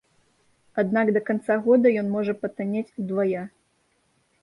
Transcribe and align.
Аднак 0.83 1.11
да 1.19 1.23
канца 1.27 1.53
года 1.69 1.87
ён 2.03 2.07
можа 2.17 2.33
патаннець 2.41 2.87
удвая. 2.99 3.49